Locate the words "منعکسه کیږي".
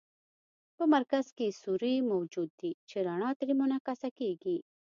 3.61-4.57